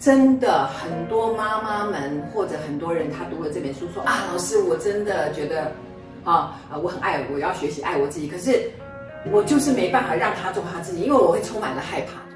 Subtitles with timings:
[0.00, 5.70] 真的很多妈妈们或者很多人，他读了这本书说啊，老师，我真的觉得
[6.24, 8.70] 啊啊，我很爱，我要学习爱我自己，可是
[9.30, 12.29] 我就是没办法让他做他自己，因为我会充满了害怕。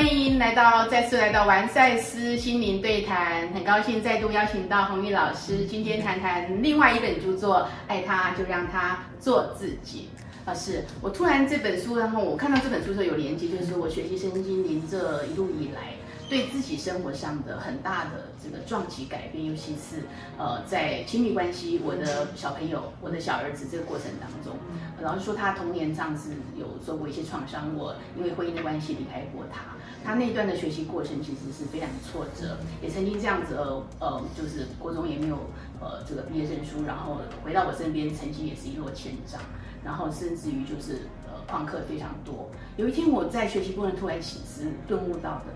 [0.00, 7.56] 欢迎来到再次来到完赛斯心灵对谈，很高兴再度邀请到红玉老师，今天谈谈另外一本著作
[7.86, 10.08] 《爱他就让他做自己》。
[10.46, 15.92] 老师，我突然这本书，然后我看到这本书的时候有连接，就是我学习身心灵这一路以来，
[16.30, 20.04] 对自己生活上的很大的这个撞击改变，尤其是
[20.38, 24.56] 呃在亲密关系，我的小朋友，我的小儿子这个过程当中，
[25.02, 29.74] 老师说他童年上是有受过一些创伤，我因为婚姻的关系离开过他，
[30.04, 35.36] 他那段的学习过程其实是非常挫折，也曾经这样子呃呃，就是国中也没有
[35.80, 39.40] 呃这个毕业证书，然后回到我身边，成绩也是一落千丈。
[39.82, 42.50] 然后甚至于就是呃旷课非常多。
[42.76, 45.46] 有一天我在学习过程突然醒思顿悟到的，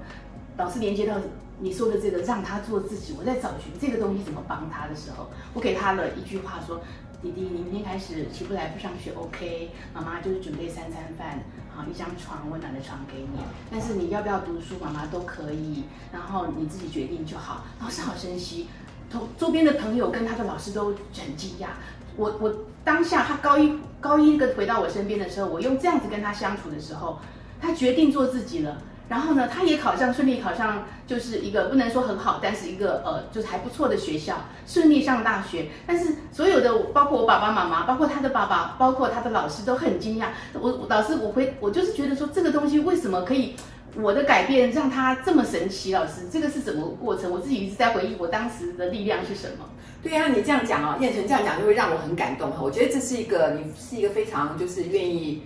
[0.56, 1.16] 老师连接到
[1.58, 6.80] 你说的这个让他做自己，我在找寻这个东西怎么帮他的时候，我给他了一句话说：
[7.22, 11.42] 弟弟，你明天开始起不来不上学，OK，妈妈就是准备三餐饭，
[11.74, 13.38] 好一张床温暖的床给你。
[13.70, 17.64] 但是你要不要读书，妈妈都可以，然后你自己决定就好。
[17.80, 18.68] 老师好珍惜，
[19.11, 21.68] 同周边的朋友跟他的老师都很惊讶。
[22.16, 27.18] 我我当下他高一高一个回到我身边的时候，我用这样子跟他相处的时候，
[27.61, 28.83] 他决定做自己了。
[29.08, 35.66] 然后呢，他也考上顺利考上，就是一个不能说很好，但是一个呃就是还不错的学校，顺利上大学。
[35.86, 40.28] 但是所有的包括我爸爸妈妈，包括他的爸爸，包括他的老师都很惊讶。
[40.58, 43.55] 我老师我回我就是觉得说这个东西为什么可以
[43.96, 45.92] 我的改变让他这么神奇？
[45.92, 47.30] 老师这个是什么过程？
[47.30, 49.68] 我自己一直在回忆我当时的力量是什么。
[50.02, 52.58] 对呀，你这样讲哦，燕纯这样讲就会让我很感动哈。
[52.62, 55.42] 我觉得这是一个，你是一个非常就是愿意，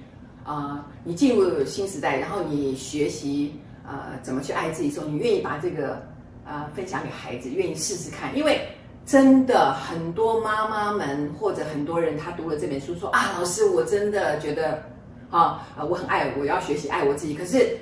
[0.48, 3.54] 啊，你进入新时代，然后你学习
[3.86, 6.00] 呃怎么去爱自己，时候你愿意把这个
[6.46, 8.34] 呃分享给孩子，愿意试试看。
[8.34, 8.66] 因为
[9.04, 14.82] 真的很多妈妈们或者很多人，他读了这本书说啊，老师，我真的觉得
[15.31, 17.76] 啊啊，我很爱，我要学习爱我自己，可是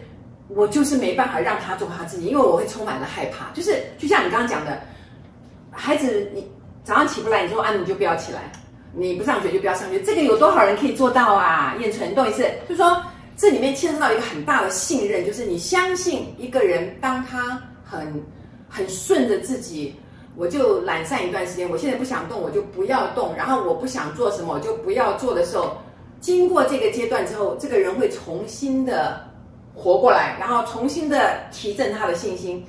[0.49, 3.51] 我就是没办法让他做他自己，因为我会充满了害怕。
[3.55, 4.81] 就是就像你刚刚讲的，
[5.71, 6.45] 孩子你。
[6.87, 8.43] 早上起不来，你说啊，你就不要起来，
[8.93, 10.01] 你不上学就不要上学。
[10.03, 11.77] 这个有多少人可以做到啊？
[11.81, 12.43] 燕纯，懂意思？
[12.69, 13.03] 就是说
[13.37, 18.25] 这里面牵涉到一个很大的信任，就是你相信一个人，当他很
[18.69, 19.95] 很顺着自己，
[20.37, 21.69] 我就懒散一段时间。
[21.69, 23.35] 我现在不想动，我就不要动。
[23.37, 25.77] 然后我不想做什么，我就不要做的时候，
[26.21, 29.21] 经过这个阶段之后，这个人会重新的
[29.75, 32.65] 活过来，然后重新的提振他的信心。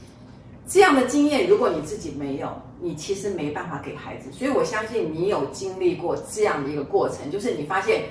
[0.68, 2.50] 这样的经验，如果你自己没有，
[2.82, 4.30] 你其实没办法给孩子。
[4.34, 8.04] 所以我相信你有经历过这样的一个过程，就是你发现，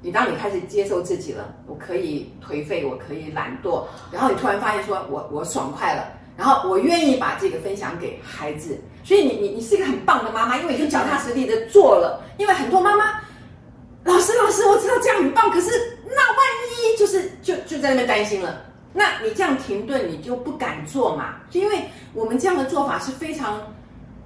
[0.00, 3.82] 你当你开始接受自己了，我可以颓废，我可以懒惰，
[4.12, 8.78] 然后你突然发现说我我爽快了，然后我愿意把这个分享给孩子。
[9.02, 12.22] 所以你你你是一个很棒的妈妈，因为你就脚踏实地的做了。
[12.38, 13.20] 因为很多妈妈，
[14.04, 15.70] 老师老师，我知道这样很棒，可是
[16.06, 16.38] 那万
[16.70, 18.64] 一就是就就在那边担心了。
[18.96, 21.34] 那你这样停顿，你就不敢做嘛？
[21.50, 21.80] 就因为
[22.12, 23.60] 我们这样的做法是非常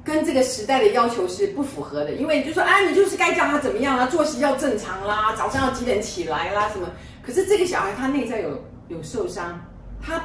[0.05, 2.13] 跟这个时代的要求是不符合的。
[2.13, 6.87] 因为就说啊，你就是该叫他怎么样啦，作息要正常啦，早上要几点起来啦，什么？
[7.23, 9.59] 可是这个小孩他内在有有受伤，
[10.03, 10.21] 他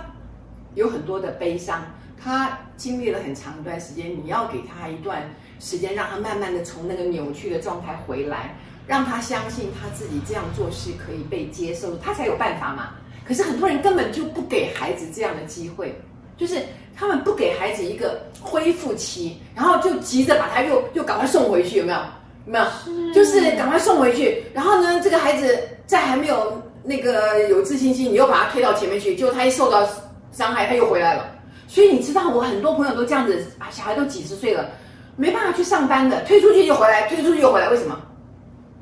[0.76, 1.82] 有很多的悲伤，
[2.22, 5.24] 他经历了很长一段时间，你要给他一段
[5.62, 12.90] 时间，让他慢慢的从那个扭曲的状态回来，让他相信他自己这样做是可以被接受，他才有办法嘛。
[13.26, 15.96] 可是很多人根本就不给孩子这样的机会，
[16.38, 16.58] 就是
[16.96, 22.00] 他们不给孩子一个恢复期，然后就急着把他又又赶快送回去，有没有？
[22.46, 23.14] 有没有？
[23.14, 29.88] 就是赶快送回去，然后呢，这个孩子在还没有那个有自信心，你又把他推到前面去，结果他一受到
[30.32, 31.26] 伤害，他又回来了。
[31.68, 34.70] 所以你知道，我很多朋友都这样子啊，小孩都几十岁了，
[35.16, 37.98] 没办法去上班的，推出去就回来，推出去又回来，为什么？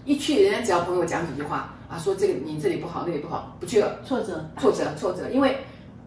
[0.04, 1.74] 一去，人家只要朋友讲几句话。
[1.92, 4.00] 啊，说这个你这里不好，那里不好，不去了。
[4.06, 5.58] 挫折，挫折，挫折，因为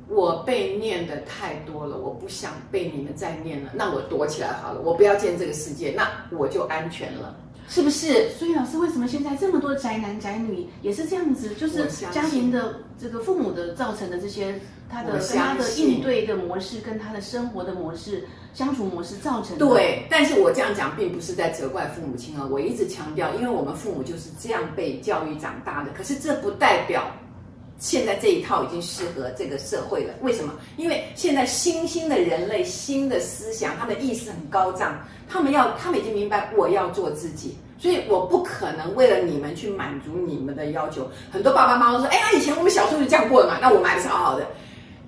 [0.08, 7.36] 我被念的太多了，我不想被你们再念了，那我躲起来好了，我不要见这个世界，那我就安全了，
[7.68, 8.30] 是不是？
[8.30, 11.54] 所以老师，为什么现在这么多宅男宅女也是这样子？
[11.54, 14.58] 就是家庭的这个父母的造成的这些，
[14.88, 18.24] 他的跟他的应对的模式，跟他的生活的模式。
[18.54, 25.90] 相处模式造成的对，但是我这样讲并不是在责怪父母亲啊，我一直强调，因为我们父母就是这样被教育长大的。
[25.96, 27.04] 可是这不代表
[27.80, 30.14] 现在这一套已经适合这个社会了。
[30.22, 30.54] 为什么？
[30.76, 34.96] 因为现在新兴的人类、新的思想，他的意识很高涨，
[35.28, 37.58] 他们要，他们已经明白我要做自己。
[37.76, 41.10] 所以我不可能为了你们去满足你们的要求。
[41.30, 44.46] 很多爸爸妈妈说：“哎呀，以前我们小时候就这样过的嘛，那我们还是好好的。”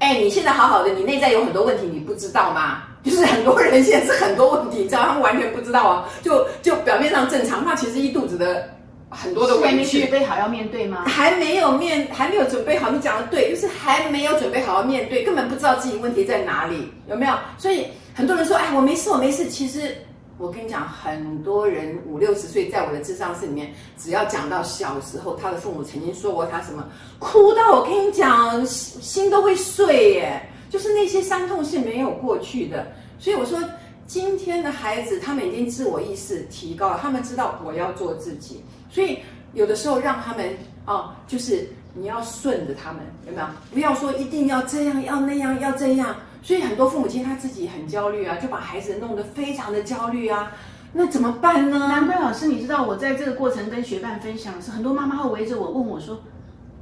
[0.01, 2.83] 哎，你现在好好的，你内在有很多问题，你不知道吗？
[3.07, 8.69] 就是很多人现在是很多问题，你知道他们完全不知道啊，就就表面上正常，他其实一肚子的
[9.09, 10.01] 很多的委屈。
[10.01, 11.05] 准备好要面对吗？
[11.07, 12.91] 还没有面，还没有准备好。
[12.91, 17.33] 你讲的对，就是还没有准备好要面对，根本不知道自己问题在哪里，有没有？
[17.57, 19.97] 所以很多人说：“哎，我没事，我没事。”其实。
[20.39, 26.87] 我跟你讲，很多人五六十岁，在我的智商室里面，只要讲到小时候，他的父母曾经说过他什么，
[27.19, 30.39] 哭到我跟你讲，心都会碎耶。
[30.71, 32.87] 就是那些伤痛是没有过去的。
[33.19, 33.59] 所以我说，
[34.07, 38.63] 今天的孩子，他们已经自我意识提高了，他们知道我要做自己。
[38.91, 39.19] 所以
[39.53, 40.55] 有的时候让他们
[40.85, 43.47] 啊，就是你要顺着他们，有没有？
[43.73, 46.15] 不要说一定要这样，要那样，要这样。
[46.43, 50.53] 所以很多父母亲他自己很焦虑啊，就把孩子弄得非常的焦虑啊，
[50.93, 51.79] 那怎么办呢？
[51.89, 56.21] 难怪老师，你知道我在这个过程跟学伴分享是，很多妈妈会围着我问我说：“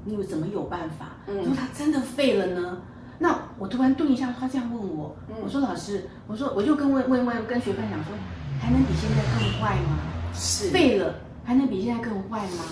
[0.04, 1.12] 你怎么有办法？
[1.26, 2.76] 如果他真的废了呢？”
[3.18, 8.12] 那我突然顿一下，他这样问我，我说：“老师，我说我就跟问问问跟学伴讲说，
[8.60, 9.98] 还能比现在更坏吗？
[10.34, 11.14] 是废了
[11.44, 12.64] 还能比现在更坏吗？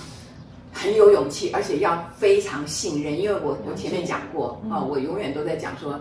[0.72, 6.00] 很有勇气，而且要非常信任，因为我我前面讲过啊，我永远都在讲说。”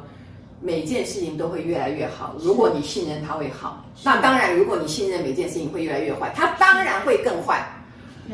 [0.64, 2.36] 每件事情都会越来越好。
[2.38, 7.68] 如果你信任它会好，那当然；如果你信任每件事情会越来越坏，它当然会更坏。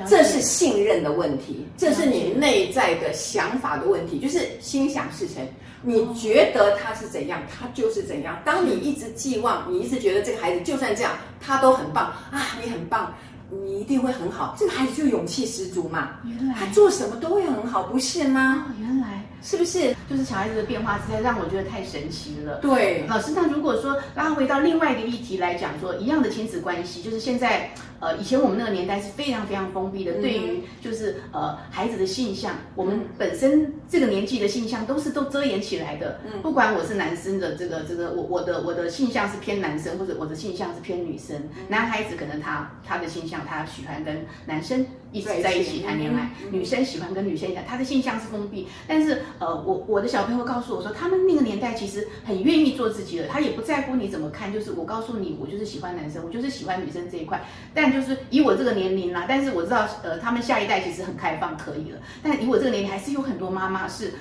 [0.06, 5.42] 这是信任的问题，这是你内在的想法的问题，就是心想事成。
[5.82, 8.40] 你觉得他是怎样，他就是怎样。
[8.44, 13.14] 当你一直寄望，你一直觉得这个孩子就算这样，他都很棒啊，你很棒。
[13.50, 16.16] 你一定会很好，这个孩子就勇气十足嘛。
[16.26, 18.66] 原来他做什么都会很好，不是吗？
[18.78, 19.96] 原来是不是？
[20.10, 22.56] 就是小孩子的变化实在让我觉得太神奇了。
[22.60, 27.70] 对，老师，那如果说拉回到另外一个议题来讲，说一样的亲子关系，就是现在。
[28.00, 36.20] 呃，以前我们那个年代是非常非常封闭的，对于就是呃孩子的性向，我们本身这个年纪的性向都是都遮掩起来的。
[36.24, 41.36] 嗯，不管我是男生的这个这个，我我的我的性向是偏男生，或者我的性向是偏女生。
[41.68, 48.68] 男孩子可能他他的性向他喜欢跟男生一直在一起谈恋爱，女生喜欢跟女生一他的性向是封闭。
[48.88, 57.44] 但是呃，我我的小朋友告诉我说，他们那个年代其实很愿意做自己的，他也不在乎你怎么看，就是我告诉你，我就是喜欢男生，我就是喜欢女生这一块，
[57.74, 57.88] 但。
[57.98, 61.98] 就是以我这个年龄啦，但是我知道，呃，他们下一代其实很开放，可以了。
[62.22, 64.14] 但以我这个年龄，还是有很多妈妈是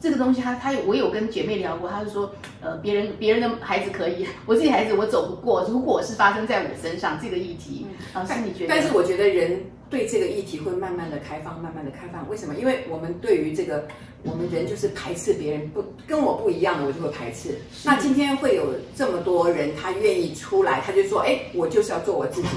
[0.00, 5.64] 这个东西，他他有我有跟姐妹聊过，她是说，呃，别人别人的孩子可以，我自己孩子我走不过。
[5.68, 8.74] 如果是发生在我身上这个议题，老师你觉得？
[8.74, 12.28] 但是我觉得人对这个议题会慢慢的开放，慢慢的开放。
[12.28, 12.54] 为什么？
[12.56, 13.86] 因为我们对于这个，
[14.24, 17.56] 我们人就是排斥别人不跟我不一样的，我就会排斥。
[17.84, 22.48] 那今天会有这么多人，他愿意出来，他就说，哎，我就是要做我自己。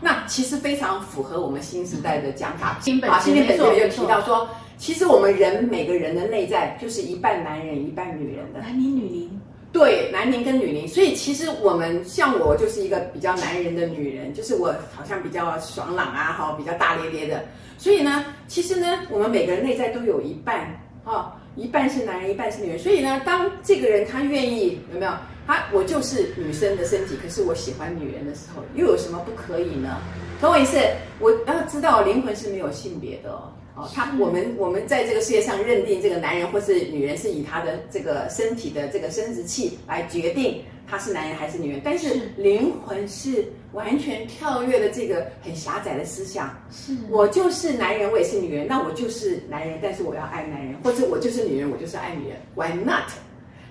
[0.00, 2.78] 那其实非常符合我们新时代的讲法。
[2.80, 8.60] 新本今天本就有提到说，其实我们人每个人的内在就是一半男人一半女人的。
[8.60, 9.40] 男宁女宁。
[9.76, 10.88] 对，男宁跟女宁。
[10.88, 17.44] 所以其实我们像我就是一个比较男人的女人，就是我好像比较爽朗啊，哈，比较大咧咧的。
[17.76, 20.66] 所以呢，其实呢，我们每个人内在都有一半，
[21.04, 22.78] 哈，一半是男人，一半是女人。
[22.78, 25.12] 所以呢，当这个人他愿意，有没有？
[25.46, 29.98] 他我就是女生的身体，可是我喜欢女人的时候，又有什么不可以呢？
[30.40, 30.78] 懂我意思？
[31.20, 33.52] 我要知道灵魂是没有性别的哦。
[33.76, 46.56] 哦，他我们我们在这个世界上认定这个男人或是女人是以他的这个身体的这个生殖器来决定他是男人还是女人，但是灵魂是完全跳跃的这个很狭窄的思想。
[46.70, 52.38] 是我就是男人，我也是女人，那我就是男人，但是我要爱男人，或者我就是女人，我就是爱女人。
[52.54, 53.10] Why not？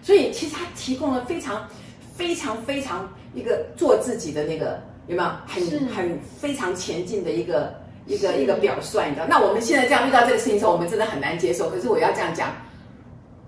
[0.03, 1.67] 所以其实他提供了非常、
[2.13, 7.73] 非常、非常一个做自己的那个有没有很很非常前进的一个
[8.05, 9.25] 一个一个表率，你知道？
[9.27, 11.69] 那我们现在这样遇到这个事情的时候，我们真的很难接受。
[11.69, 12.51] 可是我要这样讲，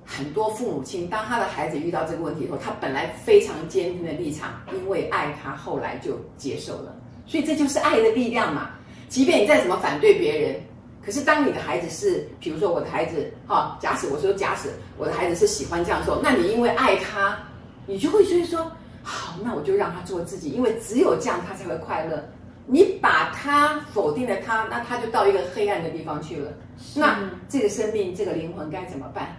[0.05, 6.95] 很多父母亲当他的孩子遇到这个问题以后，他本来非常坚定的立场，因为爱他，后来就接受了。
[7.25, 8.71] 所以这就是爱的力量嘛。
[9.09, 10.59] 即便你再怎么反对别人。
[11.05, 17.39] 可是，当你的孩子是，比如说我的孩子，哈，假使我说假使我的孩子是喜欢这样做，那你因为爱他，
[17.85, 18.69] 你就会觉得说，
[19.03, 22.21] 好，那我就让他做自己，因为只有这样他才会快乐。
[22.67, 26.53] 你把他否定了他，那他就到一个黑暗的地方去了。
[26.95, 29.35] 那这个生命，这个灵魂该怎么办？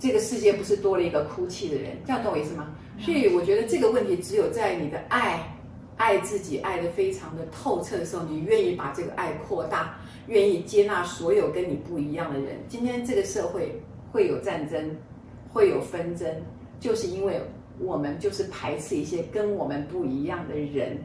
[0.00, 2.74] 这个世界不是多了一个哭泣的人，这样懂我意思吗？
[2.98, 5.40] 所以我觉得这个问题只有在你的爱，
[5.96, 9.96] 爱自己爱的非常的透彻的时候，你愿意把这个爱扩大。
[10.26, 12.56] 愿意接纳所有跟你不一样的人。
[12.66, 13.78] 今天这个社会
[14.10, 14.96] 会有战争，
[15.52, 16.26] 会有纷争，
[16.80, 17.38] 就是因为
[17.78, 20.96] 我们就是排斥一些跟我们不一样的人，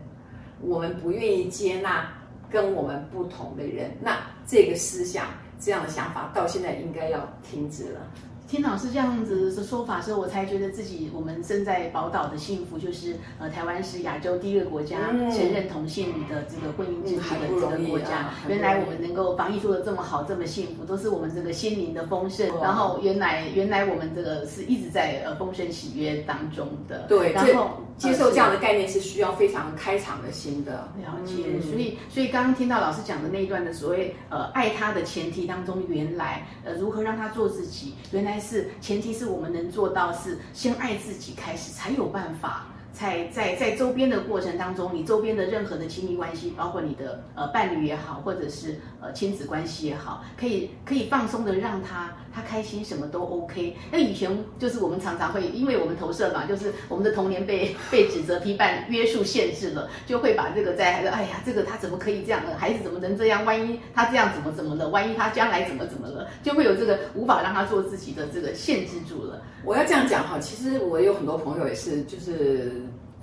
[0.61, 2.11] 我们不愿意接纳
[2.49, 5.27] 跟我们不同的人，那这个思想
[5.59, 8.01] 这样的想法到现在应该要停止了。
[8.49, 17.15] 听老师这样子的说法之后，我才觉得自己我们身在宝岛的幸福，就是呃，台湾是亚洲第一个国家承认同性的这个婚姻制
[17.47, 18.31] 度的这个国家。
[18.47, 22.47] 原来我们能够防疫做的这么好，这么幸福，都是我们这个心灵的丰盛。
[22.59, 27.05] 然后原来原来我们这个是一直在呃丰盛喜悦当中的。
[27.07, 30.89] 对，然后接受这样的概念是需要非常开敞的心的。
[30.97, 31.61] 了解。
[31.61, 38.38] 所以所以刚刚听到老师讲的那一段的所谓呃爱他的前提当中，原来呃如何让他做自己，原来。
[38.39, 42.67] 是前提是我们能做到是先爱自己开始，才有办法。
[42.91, 53.75] 在在在周边的过程当中，你周边的任何的亲密关系，包括你的呃伴侣也好，或者是呃亲子关系也好，可以可以放松的让他他开心，什么都 OK。
[53.91, 62.51] 那以前就是我们常常会，因为我们投射嘛，就是我们的童年被被指责、批判、约束、限制了，就会把这个在孩子，哎呀，这个他怎么可以这样呢？
[62.57, 63.43] 孩子怎么能这样？
[63.45, 64.87] 万一他这样怎么怎么了？
[64.89, 66.27] 万一他将来怎么怎么了？
[66.43, 69.41] 就会有这个无法让他做自己的这个限制住了。
[69.63, 72.71] 我要这样讲哈，其实我有很多朋友也是，就是。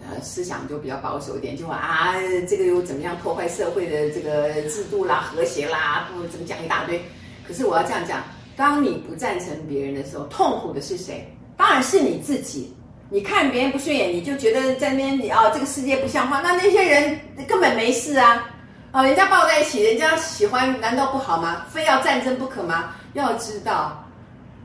[0.08, 2.14] 呃，思想就比较保守一点，就啊，
[2.46, 7.00] 这个又怎么样破坏社会的这个制度啦、和谐啦，不怎么讲一大堆。
[7.48, 8.22] 可是我要这样讲，
[8.56, 11.30] 当你不赞成别人的时候，痛苦的是谁？
[11.56, 12.74] 当然是你自己。
[13.08, 16.40] 你看别人不顺眼，你就觉得在那边你哦，这个世界不像话。
[16.40, 18.48] 那那些人根本没事啊，
[18.92, 21.66] 哦，人家抱在一起，人家喜欢，难道不好吗？
[21.70, 22.94] 非要战争不可吗？
[23.12, 24.04] 要知道，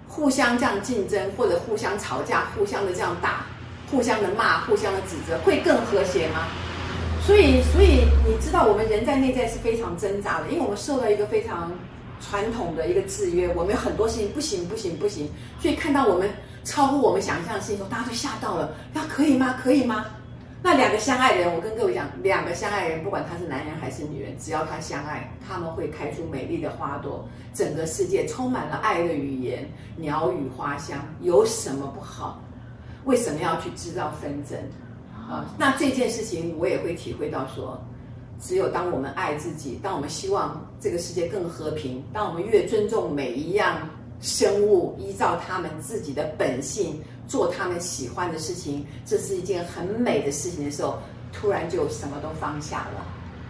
[0.07, 3.45] 互相这样竞争，或者互相吵架，互相的这样打。
[3.91, 6.47] 互相的骂，互相的指责，会更和谐吗？
[7.27, 11.69] 所以，所以你知道，我们人在内在是非常挣扎的，因为我们受到一个非常
[12.21, 15.29] 传统的一个制约，我们有很多事情不行，不行，不行。
[15.59, 16.29] 所以看到我们
[16.63, 18.73] 超乎我们想象的事情，大家都吓到了。
[18.93, 19.55] 那可以吗？
[19.61, 20.05] 可以吗？
[20.63, 32.39] 那两个相爱的人，我跟各位讲，两个相爱人，不管他是男人还是女人，只要他相爱，他们会开出美丽的花朵，整个世界充满了爱的语言，鸟语花香，有什么不好？
[33.05, 34.55] 为什么要去制造纷争？
[35.27, 37.83] 啊，那这件事情我也会体会到，说，
[38.41, 43.87] 只有当我们爱自己，当我们希望这个世界更和平，当我们越尊重每一样
[44.19, 50.97] 生物，依照他们自己的本性做他们喜欢的事情，这是一件很美的事情的时候，
[51.31, 53.05] 突然就什么都放下了，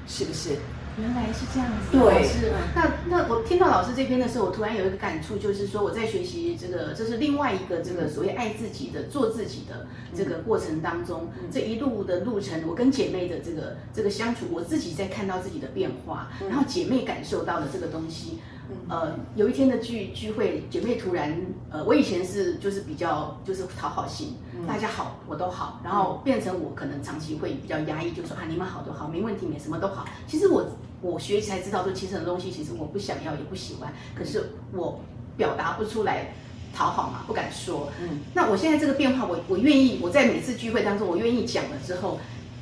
[0.08, 0.58] 是不是？
[1.00, 2.24] 原来是这样子，对。
[2.28, 2.52] 是。
[2.76, 18.40] 那那我听到老师这边的时候，我突然有一个感触，就是说我在学习这个，这是另外一个这个所谓爱自己的、做自己的这个过程当中，这一路的路程，我跟姐妹的这个这个相处，我自己在看到自己的变化，然后姐妹感受到了这个东西。
[18.88, 21.36] 呃，有一天的聚聚会，姐妹突然，
[21.70, 24.36] 呃，我以前是就是比较就是讨好型，
[24.68, 30.06] 大家好我都好，然后变成我可能长期会比较压抑，就说啊你们好都好，没问题，没什么都好。
[30.28, 30.66] 其实我
[31.02, 35.00] 我学习才知道，说其实很多东西其实我不想要也不喜欢，可是我
[35.38, 36.34] 表达不出来，
[36.74, 37.90] 讨好嘛，不敢说。
[38.02, 42.20] 嗯，那我现在这个变化，我我愿意，我在每次聚会当中，我愿意讲了之后，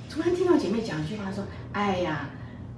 [0.10, 2.30] 突然听到姐妹讲一句话，说，哎呀，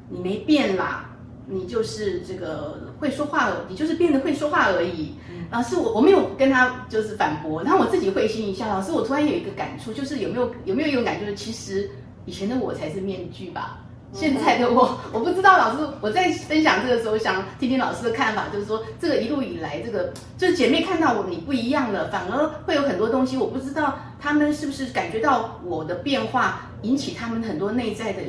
[0.10, 1.08] 你没变啦。
[1.48, 5.13] 你就是这个会说话，你就是变得会说话而已。
[5.51, 8.67] 老师，我我没有跟他就是反驳，然后我自己会心一笑。
[8.69, 11.89] 老师，我突然有一个感触，就是有没有有没有一种感觉，就是其实
[12.25, 13.79] 以前的我才是面具吧，
[14.13, 15.57] 现在的我 我不知道。
[15.57, 28.21] 老师，我在分享这个时候，想听听老师的看法，就是说这个一路以来，这个就是姐妹看到我你不一样了，反而会有很多东西，我不知道他们是不是感觉到我的变化，引起他们很多内在的。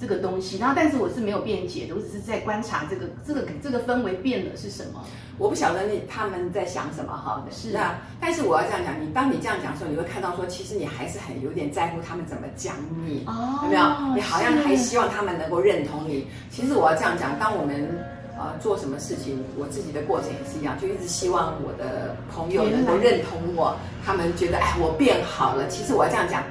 [0.00, 5.04] 这个东西，然后但是我是没有辩解的，我只是在观察这个这个这个氛围变了是什么。
[5.36, 7.44] 我不晓得你他们在想什么哈。
[7.50, 12.74] 是啊，但是我要这样讲，你当你这样讲的时候，你会看到说，其实你还是很有点在乎他们怎么讲
[13.06, 13.24] 你，
[13.62, 14.14] 有没有？
[14.14, 16.26] 你好像还希望他们能够认同你。
[16.50, 17.88] 其实我要这样讲，当我们
[18.38, 25.66] 呃做什么事情，我自己的过程也是一样，就一直希望我的朋友能够认同我，他们觉得哎我变好了。
[25.68, 26.42] 其实我要这样讲，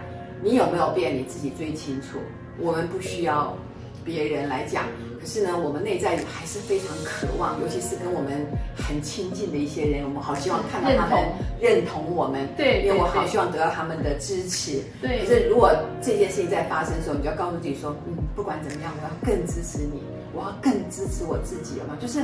[0.42, 2.18] 你有没有变，你自己最清楚。
[2.60, 3.56] 我们不需要
[4.04, 4.86] 别人来讲，
[5.20, 11.20] 可是呢，我们内在还是非常渴望，尤其是跟我们很亲近的一些人，我们好希望看到他们
[11.60, 12.48] 认同我们。
[12.56, 14.82] 对，因为我好希望得到他们的支持。
[15.02, 15.20] 对。
[15.20, 20.02] 可是如果这件事情在发生的时候，你就要告诉自己说，嗯，不管怎么样，我要更支持你，
[20.34, 21.98] 我要更支持我自己，有吗？
[22.00, 22.24] 就是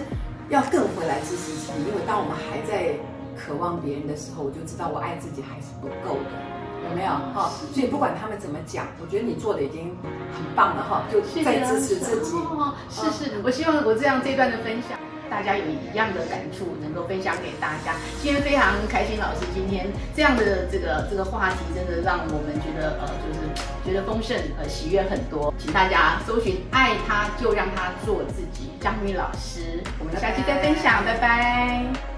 [0.49, 2.93] 要更回来支持自己，因为当我们还在
[3.35, 6.54] 渴望别人的时候，我就知道我爱自己还是不够的。
[6.89, 7.51] 有没有哈？
[7.73, 9.95] 所以不管他们怎么讲，我觉得你做的已经
[10.33, 12.37] 很棒了哈，就在支持自己。
[12.89, 14.97] 是是，我希望我这样这段的分享。
[15.27, 17.95] 大家有一样的感触，能够分享给大家。
[18.21, 23.39] 今天非常开心，老师今天这样的这个这个话题，真的让我们觉得呃，就是
[23.83, 25.51] 觉得丰盛呃喜悦很多。
[25.57, 32.14] 请大家搜寻“爱他就让他做自己”，张玉老师，我们下期再分享，拜拜。